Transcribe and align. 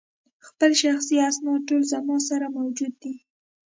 خپل 0.47 0.71
شخصي 0.83 1.15
اسناد 1.29 1.61
ټول 1.67 1.81
زما 1.93 2.17
سره 2.29 2.45
موجود 2.57 2.93
دي. 3.03 3.13